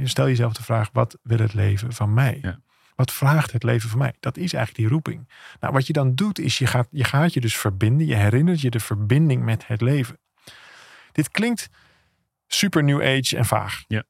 [0.03, 2.39] stel jezelf de vraag, wat wil het leven van mij?
[2.41, 2.59] Ja.
[2.95, 4.13] Wat vraagt het leven van mij?
[4.19, 5.29] Dat is eigenlijk die roeping.
[5.59, 8.07] Nou, wat je dan doet, is je gaat je, gaat je dus verbinden.
[8.07, 10.17] Je herinnert je de verbinding met het leven.
[11.15, 11.67] Dit klinkt
[12.47, 13.83] super new age en vaag.
[13.87, 14.03] Ja.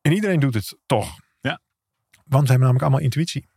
[0.00, 1.18] En iedereen doet het toch.
[1.40, 1.60] Ja.
[2.12, 3.48] Want we hebben namelijk allemaal intuïtie.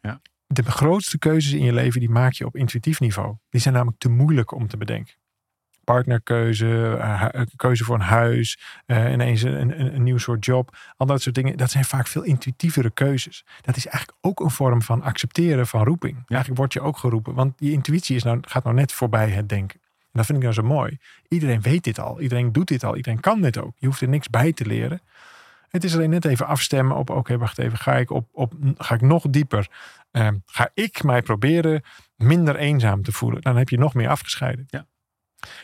[0.00, 0.20] Ja.
[0.46, 3.36] De grootste keuzes in je leven die maak je op intuïtief niveau.
[3.50, 5.14] Die zijn namelijk te moeilijk om te bedenken.
[5.84, 10.76] Partnerkeuze, uh, keuze voor een huis, uh, ineens een, een, een, nieuw soort job.
[10.96, 11.56] Al dat soort dingen.
[11.56, 13.44] Dat zijn vaak veel intuïtievere keuzes.
[13.60, 16.16] Dat is eigenlijk ook een vorm van accepteren van roeping.
[16.16, 16.24] Ja.
[16.26, 17.34] Eigenlijk word je ook geroepen.
[17.34, 19.80] Want die intuïtie is nou, gaat nou net voorbij het denken.
[20.14, 20.98] En dat vind ik nou zo mooi.
[21.28, 22.20] Iedereen weet dit al.
[22.20, 22.96] Iedereen doet dit al.
[22.96, 23.72] Iedereen kan dit ook.
[23.78, 25.00] Je hoeft er niks bij te leren.
[25.68, 28.94] Het is alleen net even afstemmen op, oké, wacht even, ga ik, op, op, ga
[28.94, 29.68] ik nog dieper?
[30.12, 31.82] Uh, ga ik mij proberen
[32.16, 33.42] minder eenzaam te voelen?
[33.42, 34.64] Dan heb je nog meer afgescheiden.
[34.66, 34.86] Ja.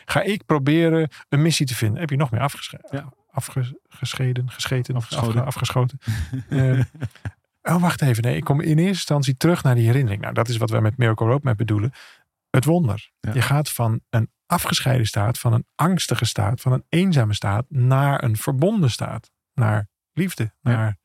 [0.05, 1.99] Ga ik proberen een missie te vinden?
[1.99, 2.89] Heb je nog meer afgescheiden?
[2.93, 3.13] Ja.
[3.31, 5.45] Afgescheiden, gescheten, Afgeschoten.
[5.45, 5.99] afgeschoten.
[6.49, 6.79] uh,
[7.73, 8.23] oh, wacht even.
[8.23, 10.21] Nee, ik kom in eerste instantie terug naar die herinnering.
[10.21, 11.91] Nou, dat is wat wij met Miracle Roadmap bedoelen.
[12.51, 13.11] Het wonder.
[13.19, 13.33] Ja.
[13.33, 18.23] Je gaat van een afgescheiden staat, van een angstige staat, van een eenzame staat, naar
[18.23, 19.31] een verbonden staat.
[19.53, 20.71] Naar liefde, Ja.
[20.71, 20.97] naar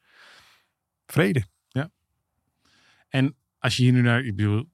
[1.06, 1.46] vrede.
[3.08, 4.70] En als je hier nu naar, ik bedoel,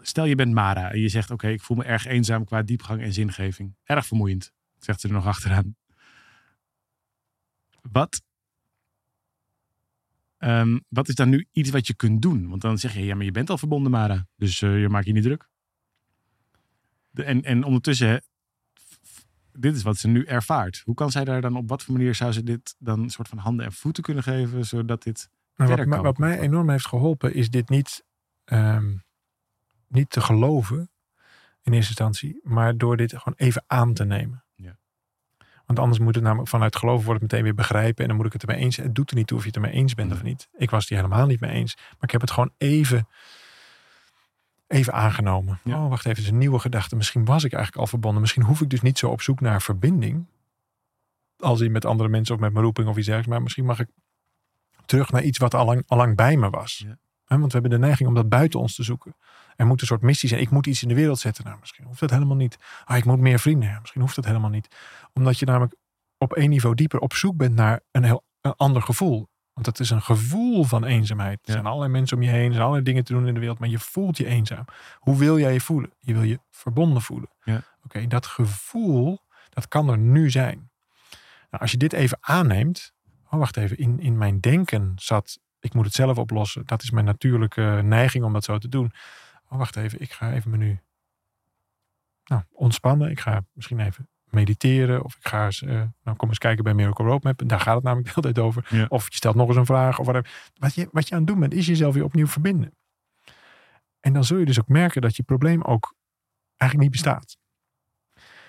[0.00, 3.02] stel je bent Mara en je zegt, oké, ik voel me erg eenzaam qua diepgang
[3.02, 3.76] en zingeving.
[3.84, 5.76] Erg vermoeiend, zegt ze er nog achteraan.
[7.82, 8.22] Wat,
[10.38, 12.48] ehm, wat is dan nu iets wat je kunt doen?
[12.48, 14.26] Want dan zeg je, ja, maar je bent al verbonden, Mara.
[14.36, 15.48] Dus eh, je maakt je niet druk.
[17.24, 18.24] En, en ondertussen,
[19.52, 20.82] dit is wat ze nu ervaart.
[20.84, 23.28] Hoe kan zij daar dan, op wat voor manier zou ze dit dan een soort
[23.28, 26.02] van handen en voeten kunnen geven, zodat dit Maar wat, kan?
[26.02, 28.04] wat mij enorm heeft geholpen, is dit niet,
[28.44, 28.94] ehm,
[29.88, 30.90] niet te geloven
[31.66, 34.44] in eerste instantie, maar door dit gewoon even aan te nemen.
[34.54, 34.78] Ja.
[35.66, 38.26] Want anders moet het namelijk vanuit geloven wordt het meteen weer begrijpen en dan moet
[38.26, 38.86] ik het ermee eens zijn.
[38.86, 40.48] Het doet er niet toe of je het ermee eens bent of niet.
[40.52, 43.08] Ik was het hier helemaal niet mee eens, maar ik heb het gewoon even,
[44.66, 45.58] even aangenomen.
[45.64, 45.82] Ja.
[45.82, 46.96] Oh, wacht even, het is een nieuwe gedachte.
[46.96, 48.20] Misschien was ik eigenlijk al verbonden.
[48.20, 50.26] Misschien hoef ik dus niet zo op zoek naar verbinding.
[51.38, 53.32] Als in met andere mensen of met mijn roeping of iets dergelijks.
[53.34, 53.88] Maar misschien mag ik
[54.86, 56.84] terug naar iets wat allang, allang bij me was.
[56.86, 56.98] Ja.
[57.26, 59.16] Want we hebben de neiging om dat buiten ons te zoeken.
[59.56, 60.40] Er moet een soort missie zijn.
[60.40, 61.44] Ik moet iets in de wereld zetten.
[61.44, 62.58] Nou, misschien hoeft dat helemaal niet.
[62.84, 63.80] Ah, ik moet meer vrienden hebben.
[63.80, 64.68] Misschien hoeft dat helemaal niet.
[65.12, 65.74] Omdat je namelijk
[66.18, 69.28] op één niveau dieper op zoek bent naar een heel een ander gevoel.
[69.56, 71.38] Want het is een gevoel van eenzaamheid.
[71.38, 71.52] Er Ja.
[71.52, 72.44] zijn allerlei mensen om je heen.
[72.44, 73.58] Er zijn allerlei dingen te doen in de wereld.
[73.58, 74.64] Maar je voelt je eenzaam.
[74.98, 75.92] Hoe wil jij je voelen?
[75.98, 77.28] Je wil je verbonden voelen.
[77.44, 77.62] Ja.
[77.84, 79.18] Oké, dat gevoel,
[79.50, 80.70] dat kan er nu zijn.
[81.50, 82.92] Nou, als je dit even aanneemt.
[83.30, 83.78] Oh, wacht even.
[83.78, 86.66] In, in mijn denken zat, ik moet het zelf oplossen.
[86.66, 88.92] Dat is mijn natuurlijke neiging om dat zo te doen.
[89.48, 90.00] Oh, wacht even.
[90.00, 90.80] Ik ga even me nu
[92.24, 93.10] nou, ontspannen.
[93.10, 95.04] Ik ga misschien even mediteren.
[95.04, 97.40] Of ik ga eens, eh, nou, kom eens kijken bij Miracle Roadmap.
[97.40, 98.66] En daar gaat het namelijk de hele tijd over.
[98.70, 98.86] Ja.
[98.88, 99.98] Of je stelt nog eens een vraag.
[99.98, 100.50] Of whatever.
[100.54, 102.74] Wat, je, wat je aan het doen bent, is jezelf weer opnieuw verbinden.
[104.00, 105.94] En dan zul je dus ook merken dat je probleem ook
[106.56, 107.36] eigenlijk niet bestaat.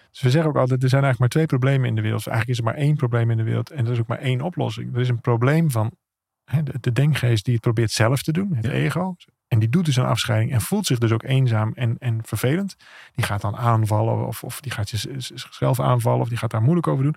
[0.09, 2.19] Dus we zeggen ook altijd, er zijn eigenlijk maar twee problemen in de wereld.
[2.19, 3.69] Of eigenlijk is er maar één probleem in de wereld.
[3.69, 4.95] En er is ook maar één oplossing.
[4.95, 5.91] Er is een probleem van
[6.63, 8.55] de, de denkgeest die het probeert zelf te doen.
[8.55, 8.71] Het Ja.
[8.71, 9.15] ego.
[9.47, 12.75] En die doet dus een afscheiding en voelt zich dus ook eenzaam en, en vervelend.
[13.15, 16.87] Die gaat dan aanvallen of, of die gaat zichzelf aanvallen of die gaat daar moeilijk
[16.87, 17.15] over doen.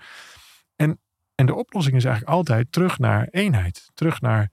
[0.77, 0.99] En,
[1.35, 3.91] en de oplossing is eigenlijk altijd terug naar eenheid.
[3.95, 4.51] Terug naar,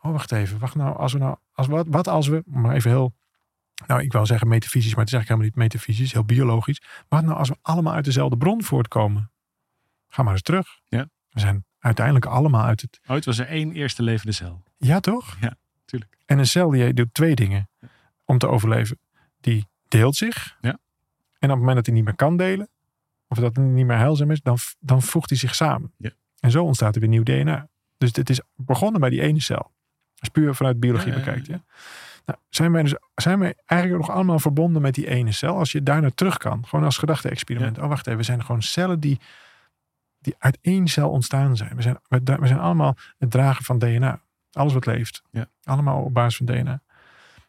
[0.00, 2.90] oh wacht even, wacht nou, als we nou, als wat, wat als we, maar even
[2.90, 3.14] heel,
[3.86, 6.82] nou ik wou zeggen metafysisch, maar het is eigenlijk helemaal niet metafysisch, heel biologisch.
[7.08, 9.30] Wat nou als we allemaal uit dezelfde bron voortkomen?
[10.08, 10.80] Ga maar eens terug.
[10.88, 11.08] Ja.
[11.28, 14.62] We zijn uiteindelijk allemaal uit het, Ooit was er één eerste levende cel.
[14.76, 15.36] ja toch?
[15.84, 16.16] Tuurlijk.
[16.26, 17.68] En een cel die doet twee dingen
[18.24, 18.98] om te overleven.
[19.40, 20.56] Die deelt zich.
[20.60, 20.78] Ja.
[21.38, 22.68] En op het moment dat hij niet meer kan delen,
[23.28, 25.92] of dat het niet meer heilzaam is, dan, dan voegt hij zich samen.
[25.96, 26.10] Ja.
[26.40, 27.68] En zo ontstaat er weer nieuw DNA.
[27.98, 29.70] Dus het is begonnen bij die ene cel.
[30.18, 31.24] Als puur vanuit biologie Ja, ja, ja.
[31.24, 31.46] bekijkt.
[31.48, 31.62] Ja?
[32.26, 35.56] Nou, zijn, wij dus, zijn wij eigenlijk nog allemaal verbonden met die ene cel?
[35.56, 36.66] Als je daar naar terug kan.
[36.66, 37.78] Gewoon als gedachte-experiment.
[37.78, 38.18] Oh, wacht even.
[38.18, 39.20] We zijn gewoon cellen die,
[40.20, 41.76] die uit één cel ontstaan zijn.
[41.76, 44.20] We zijn, we, we zijn allemaal het dragen van DNA.
[44.52, 45.22] Alles wat leeft.
[45.30, 45.46] Ja.
[45.62, 46.80] Allemaal op basis van DNA.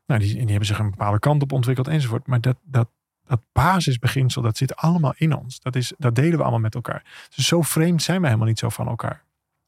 [0.05, 2.27] Nou, die, die hebben zich een bepaalde kant op ontwikkeld enzovoort.
[2.27, 2.89] Maar dat, dat,
[3.25, 5.60] dat basisbeginsel, dat zit allemaal in ons.
[5.60, 7.29] Dat, is, dat delen we allemaal met elkaar.
[7.36, 9.23] Dus zo vreemd zijn we helemaal niet zo van elkaar.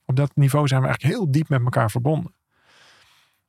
[0.05, 2.33] Op dat niveau zijn we eigenlijk heel diep met elkaar verbonden.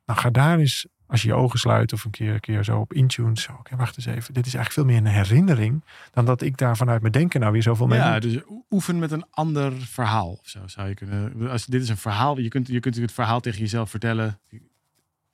[0.06, 2.78] Nou, ga daar eens, als je je ogen sluit of een keer, een keer zo
[2.80, 3.40] op intune.
[3.40, 4.34] Zo, oké, wacht eens even.
[4.34, 7.52] Dit is eigenlijk veel meer een herinnering dan dat ik daar vanuit mijn denken nou
[7.52, 8.38] weer zoveel mee Ja, dus
[8.70, 10.32] oefen met een ander verhaal.
[10.32, 11.50] Of zo zou je kunnen.
[11.50, 12.38] Als, dit is een verhaal.
[12.38, 14.40] Je kunt, je kunt het verhaal tegen jezelf vertellen.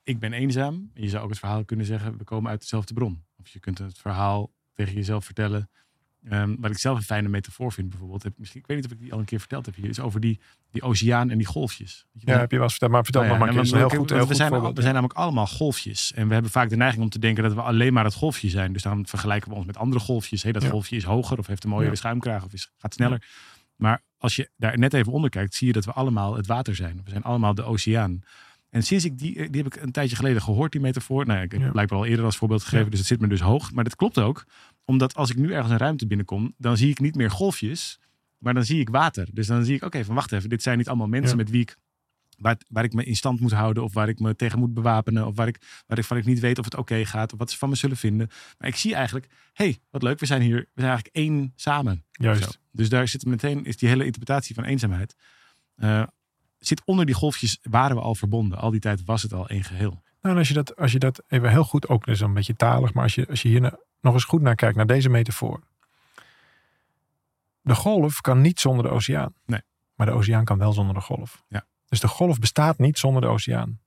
[0.02, 0.90] Ik ben eenzaam.
[0.94, 2.18] En je zou ook het verhaal kunnen zeggen.
[2.18, 3.24] We komen uit dezelfde bron.
[3.38, 5.70] Of je kunt het verhaal tegen jezelf vertellen.
[6.28, 8.22] Ehm, wat ik zelf een fijne metafoor vind bijvoorbeeld.
[8.22, 9.88] Heb, misschien, ik weet niet of ik die al een keer verteld heb hier.
[9.88, 12.06] Is over die, die oceaan en die golfjes.
[12.12, 12.40] Weet je Ja, wel?
[12.40, 12.92] heb je wel eens verteld.
[12.92, 13.62] Maar vertel Nou ja, maar een keer.
[13.62, 16.12] Dat is een heel goed, heel we, goed zijn, we zijn namelijk allemaal golfjes.
[16.12, 18.48] En we hebben vaak de neiging om te denken dat we alleen maar het golfje
[18.48, 18.72] zijn.
[18.72, 20.42] Dus dan vergelijken we ons met andere golfjes.
[20.42, 20.68] Hey, dat Ja.
[20.70, 21.98] golfje is hoger of heeft een mooiere Ja.
[21.98, 23.22] schuimkraag of is, gaat sneller.
[23.76, 26.74] Maar als je daar net even onder kijkt, zie je dat we allemaal het water
[26.74, 27.00] zijn.
[27.04, 28.20] We zijn allemaal de oceaan.
[28.70, 31.26] En sinds ik die, die heb ik een tijdje geleden gehoord, die metafoor.
[31.26, 33.72] Nou, ik heb blijkbaar al eerder als voorbeeld gegeven, dus het zit me dus hoog.
[33.72, 34.44] Maar dat klopt ook,
[34.90, 37.98] omdat als ik nu ergens een ruimte binnenkom, dan zie ik niet meer golfjes,
[38.38, 39.28] maar dan zie ik water.
[39.32, 41.42] Dus dan zie ik, oké, van wacht even, dit zijn niet allemaal mensen Ja.
[41.42, 41.76] met wie ik
[42.38, 45.26] waar, waar ik me in stand moet houden of waar ik me tegen moet bewapenen
[45.26, 47.50] of waar ik, waar ik van ik niet weet of het oké gaat of wat
[47.50, 48.28] ze van me zullen vinden.
[48.58, 52.04] Maar ik zie eigenlijk, hey, wat leuk, we zijn hier, we zijn eigenlijk één samen.
[52.12, 52.58] Juist.
[52.72, 55.16] Dus daar zit meteen, is die hele interpretatie van eenzaamheid.
[55.74, 56.02] eh,
[56.58, 58.58] zit onder die golfjes, waren we al verbonden.
[58.58, 60.02] Al die tijd was het al één geheel.
[60.20, 62.56] Nou, en als je dat, als je dat even heel goed, ook dus een beetje
[62.56, 65.60] talig, maar als je, als je hier nog eens goed naar kijkt, naar deze metafoor.
[67.60, 69.34] De golf kan niet zonder de oceaan.
[69.46, 69.62] Nee.
[69.94, 71.42] Maar de oceaan kan wel zonder de golf.
[71.48, 71.66] Ja.
[71.88, 73.80] Dus de golf bestaat niet zonder de oceaan.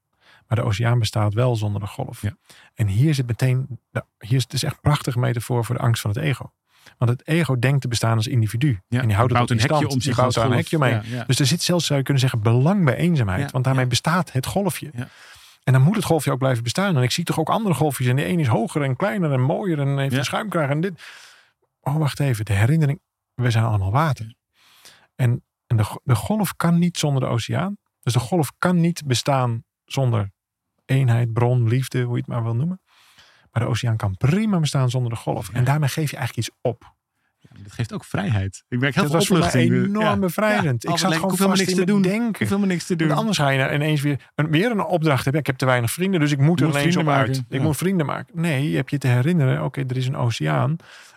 [0.47, 2.21] Maar de oceaan bestaat wel zonder de golf.
[2.21, 2.37] Ja.
[2.73, 3.79] En hier zit meteen,
[4.17, 6.53] hier is het is echt een prachtige metafoor voor de angst van het ego.
[6.97, 8.79] Want het ego denkt te bestaan als individu.
[8.87, 9.93] Ja, en die houdt het bouwt op een in hekje stand.
[9.93, 10.77] om Die zich bouwt daar een hekje.
[10.77, 11.23] Ja, ja.
[11.23, 13.51] Dus er zit zelfs, zou je kunnen zeggen, belang bij eenzaamheid.
[13.51, 14.91] Want daarmee bestaat het golfje.
[15.63, 16.97] En dan moet het golfje ook blijven bestaan.
[16.97, 18.07] En ik zie toch ook andere golfjes.
[18.07, 19.79] En de een is hoger en kleiner en mooier.
[19.79, 20.17] En heeft Ja.
[20.17, 21.03] een schuimkraag en dit.
[21.81, 22.45] Oh, wacht even.
[22.45, 23.01] De herinnering.
[23.33, 24.35] We zijn allemaal water.
[25.15, 27.77] En, en de, de golf kan niet zonder de oceaan.
[28.01, 30.31] Dus de golf kan niet bestaan zonder
[30.85, 32.81] eenheid, bron, liefde, hoe je het maar wil noemen.
[33.51, 35.49] Maar de oceaan kan prima bestaan zonder de golf.
[35.49, 36.95] En daarmee geef je eigenlijk iets op.
[37.61, 38.63] Dat geeft ook vrijheid.
[38.67, 39.85] Ik merk heel Dat veel was voor mij opluchting.
[39.85, 40.17] enorm Ja.
[40.17, 40.83] bevrijdend.
[40.83, 42.01] Ja, ik zat gewoon vast niks te doen.
[42.01, 42.45] denken.
[42.47, 43.07] Helemaal niks te doen.
[43.07, 45.41] Want anders ga je nou ineens weer, een, weer een opdracht hebben.
[45.41, 47.43] Ik heb te weinig vrienden, dus ik moet er ineens op uit.
[47.49, 48.41] Ik moet vrienden maken.
[48.41, 49.63] Nee, je hebt je te herinneren.
[49.63, 50.75] Oké, er is een oceaan.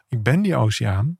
[0.08, 1.18] Ik ben die oceaan.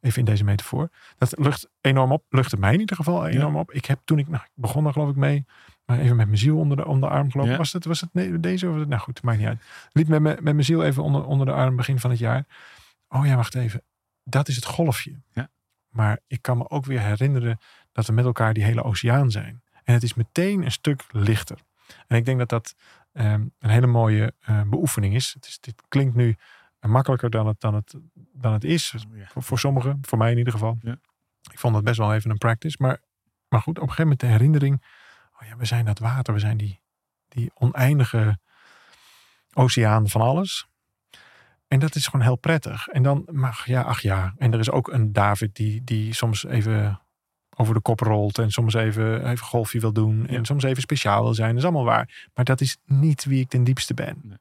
[0.00, 0.88] Even in deze metafoor.
[1.18, 2.24] Dat lucht enorm op.
[2.28, 3.72] Luchtte mij in ieder geval enorm op.
[3.72, 5.44] Ik heb toen ik, nou, ik begon daar geloof ik mee.
[5.84, 7.52] Maar even met mijn ziel onder de, onder de arm gelopen.
[7.52, 7.58] Ja.
[7.58, 8.88] Was het, was het nee, deze of het?
[8.88, 9.62] Nou goed, maakt niet uit.
[9.92, 12.44] Liep met, me- met mijn ziel even onder, onder de arm begin van het jaar.
[13.08, 13.82] Oh ja, wacht even.
[14.24, 15.22] Dat is het golfje.
[15.32, 15.50] Ja.
[15.88, 17.58] Maar ik kan me ook weer herinneren
[17.92, 19.62] dat we met elkaar die hele oceaan zijn.
[19.84, 21.58] En het is meteen een stuk lichter.
[22.06, 22.74] En ik denk dat dat
[23.12, 25.32] ehm, een hele mooie eh, beoefening is.
[25.32, 25.60] Het is.
[25.60, 26.36] Dit klinkt nu
[26.80, 28.94] makkelijker dan het, dan het, dan het is.
[29.12, 29.26] Ja.
[29.26, 30.78] Voor, voor sommigen, voor mij in ieder geval.
[30.80, 30.98] Ja.
[31.50, 32.76] Ik vond dat best wel even een practice.
[32.78, 33.00] Maar,
[33.48, 34.82] maar goed, op een gegeven moment de herinnering.
[34.82, 36.80] Oh oh ja, we zijn dat water, we zijn die,
[37.28, 38.38] die oneindige
[39.52, 40.66] oceaan van alles.
[41.72, 42.88] En dat is gewoon heel prettig.
[42.88, 44.34] En dan mag ja, ach ja.
[44.38, 47.00] En er is ook een David die, die soms even
[47.56, 48.38] over de kop rolt.
[48.38, 50.26] En soms even, even golfje wil doen.
[50.26, 51.48] En soms even speciaal wil zijn.
[51.48, 52.28] Dat is allemaal waar.
[52.34, 54.20] Maar dat is niet wie ik ten diepste ben.
[54.22, 54.38] Nee.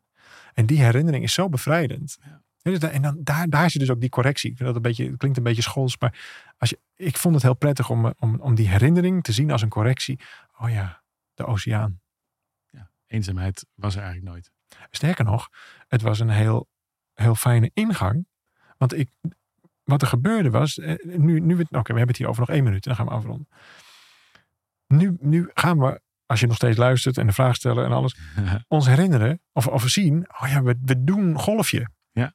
[0.54, 2.17] En die herinnering is zo bevrijdend.
[2.22, 2.41] Ja.
[2.62, 4.52] Dus En dan, daar, daar zit dus ook die correctie.
[4.52, 5.98] Ik vind dat een beetje, het klinkt een beetje schools.
[5.98, 6.20] Maar
[6.58, 9.52] als je, ik vond het heel prettig om, eh, om, om die herinnering te zien
[9.52, 10.20] als een correctie.
[10.58, 12.00] Oh ja, de oceaan.
[13.08, 14.52] Eenzaamheid was er eigenlijk nooit.
[14.91, 15.50] Sterker nog,
[15.88, 16.70] het was een heel,
[17.13, 18.26] heel fijne ingang.
[18.78, 19.10] Want ik,
[19.84, 22.50] wat er gebeurde was, eh, nu, nu we, oké, we hebben het hier over nog
[22.50, 23.47] één minuut en dan gaan we afronden.
[24.88, 28.17] Nu, nu gaan we, als je nog steeds luistert en de vraag stellen en alles,
[28.67, 31.89] ons herinneren of, of zien, oh ja, we, we doen golfje.
[32.12, 32.34] Ja.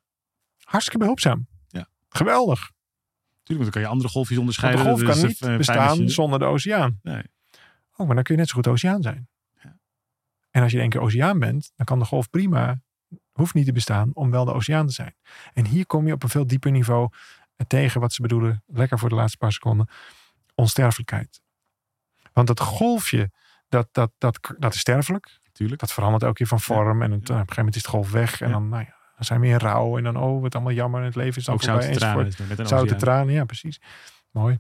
[0.65, 1.47] Hartstikke behulpzaam.
[1.69, 1.89] Ja.
[2.09, 2.71] Geweldig.
[3.43, 4.85] Tuurlijk, want dan kan je andere golfjes Want de onderscheiden.
[4.85, 6.99] golf Dat kan niet eh, bestaan je- zonder de oceaan.
[7.03, 7.23] Nee.
[7.97, 9.29] Oh, maar dan kun je net zo goed oceaan zijn.
[9.63, 9.79] Ja.
[10.51, 12.81] En als je in één keer oceaan bent, dan kan de golf prima,
[13.37, 15.15] hoeft niet te bestaan om wel de oceaan te zijn.
[15.53, 17.09] En hier kom je op een veel dieper niveau
[17.57, 19.89] eh, tegen wat ze bedoelen, lekker voor de laatste paar seconden,
[20.55, 21.41] onsterfelijkheid.
[22.33, 23.31] Want dat golfje,
[23.69, 25.39] dat, dat, dat, dat is sterfelijk.
[25.53, 25.81] Tuurlijk.
[25.81, 27.03] Dat verandert elke keer van vorm.
[27.03, 28.41] En het, op een gegeven moment is het golf weg.
[28.41, 28.53] En Ja.
[28.53, 29.97] dan, nou ja, dan zijn we in rouw.
[29.97, 31.01] En dan, oh, wat allemaal jammer.
[31.01, 31.83] En het leven is dan Ook voorbij.
[31.83, 32.27] zoute tranen.
[32.27, 33.81] is nog Met een Zoute tranen, ja, precies.
[34.31, 34.59] Mooi.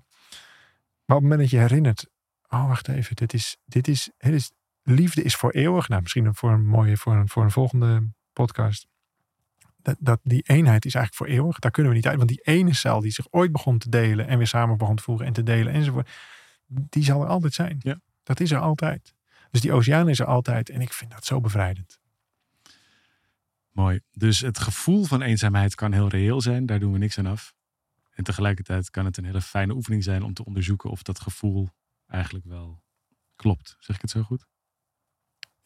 [1.05, 2.07] Maar op het moment dat je herinnert,
[2.49, 5.89] oh wacht even, dit is, dit is, het is liefde is voor eeuwig.
[5.89, 8.09] Nou, misschien voor een mooie, voor een, voor een volgende
[8.45, 8.87] podcast.
[9.83, 11.59] Dat, dat die eenheid is eigenlijk voor eeuwig.
[11.59, 12.17] Daar kunnen we niet uit.
[12.17, 15.03] Want die ene cel die zich ooit begon te delen en weer samen begon te
[15.03, 16.11] voegen en te delen enzovoort,
[16.67, 17.77] die zal er altijd zijn.
[17.83, 18.01] Ja.
[18.23, 19.15] Dat is er altijd.
[19.51, 20.71] Dus die oceaan is er altijd.
[20.71, 22.01] En ik vind dat zo bevrijdend.
[23.71, 24.01] Mooi.
[24.13, 26.67] Dus het gevoel van eenzaamheid kan heel reëel zijn.
[26.67, 27.55] Daar doen we niks aan af.
[28.11, 31.69] En tegelijkertijd kan het een hele fijne oefening zijn om te onderzoeken of dat gevoel
[32.07, 32.83] eigenlijk wel
[33.37, 33.77] klopt.
[33.79, 34.47] Zeg ik het zo goed?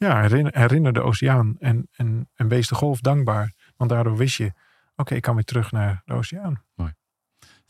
[0.00, 3.52] Ja, herinner, de oceaan en, en, en wees de golf dankbaar.
[3.76, 4.52] Want daardoor wist je,
[4.96, 6.64] oké, ik kan weer terug naar de oceaan.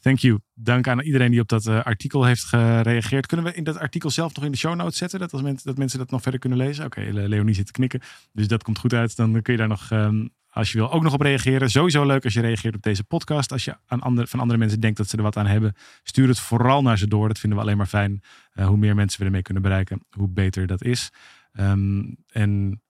[0.01, 0.39] Thank you.
[0.55, 3.27] Dank aan iedereen die op dat eh, artikel heeft gereageerd.
[3.27, 5.19] Kunnen we in dat artikel zelf nog in de show notes zetten?
[5.19, 6.85] Dat, als dat mensen dat nog verder kunnen lezen?
[6.85, 8.01] Oké, Le- Leonie zit te knikken.
[8.33, 9.17] Dus dat komt goed uit.
[9.17, 11.71] Dan kun je daar nog, ehm, als je wil, ook nog op reageren.
[11.71, 13.53] Sowieso leuk als je reageert op deze podcast.
[13.53, 15.75] Als je aan andere, van andere mensen denkt dat ze er wat aan hebben.
[16.03, 17.29] Stuur het vooral naar ze door.
[17.29, 18.23] Dat vinden we alleen maar fijn.
[18.53, 21.11] Eh, hoe meer mensen we ermee kunnen bereiken, hoe beter dat is.
[21.53, 22.83] Ehm, en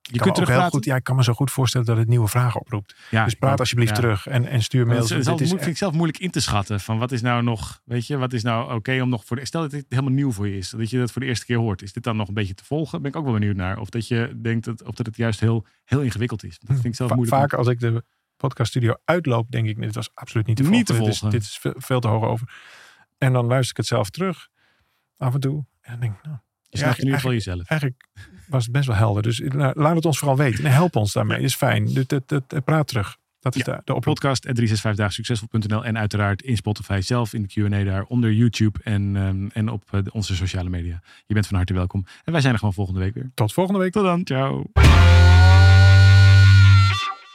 [0.00, 2.28] je kunt ook heel goed, ja, ik kan me zo goed voorstellen dat het nieuwe
[2.28, 2.96] vragen oproept.
[3.10, 3.96] Ja, dus praat alsjeblieft Ja.
[3.96, 5.10] terug en, en stuur mails.
[5.10, 6.80] Het is, Dit het is, vind ik zelf moeilijk in te schatten.
[6.80, 9.44] Van wat is nou nog, weet je, wat is nou oké om nog voor de.
[9.46, 10.70] Stel dat dit helemaal nieuw voor je is.
[10.70, 11.82] Dat je dat voor de eerste keer hoort.
[11.82, 13.02] Is dit dan nog een beetje te volgen?
[13.02, 13.78] Ben ik ook wel benieuwd naar.
[13.78, 16.58] Of dat je denkt dat, of dat het juist heel, heel ingewikkeld is.
[16.58, 17.40] Dat vind ik zelf Va- moeilijk.
[17.40, 18.04] Vaak als ik de
[18.36, 20.78] podcaststudio uitloop, denk ik, dit was absoluut niet te volgen.
[20.78, 21.38] Niet te Dit is- volgen.
[21.38, 22.52] Dit is, veel, veel te hoog over.
[23.18, 24.48] En dan luister ik het zelf terug,
[25.16, 25.64] af en toe.
[25.80, 26.36] En dan denk ik, nou,
[26.68, 27.62] je snapt in ieder geval jezelf.
[27.68, 28.06] eigenlijk
[28.48, 29.22] was het best wel helder.
[29.22, 30.64] Dus nou, laat het ons vooral weten.
[30.64, 31.40] En help ons daarmee.
[31.40, 31.84] Is fijn.
[31.94, 33.16] Dus dat, dat, dat- praat terug.
[33.40, 34.14] Dat is Ja, de, de oproep.
[34.14, 39.46] Podcast 365daagsuccesvol.nl en uiteraard in Spotify zelf in de Q&A daar onder YouTube en, ehm,
[39.52, 41.00] en op eh, onze sociale media.
[41.26, 42.04] Je bent van harte welkom.
[42.24, 43.30] En wij zijn er gewoon volgende week weer.
[43.34, 43.92] Tot volgende week.
[43.92, 44.24] Tot dan.
[44.24, 44.64] Ciao.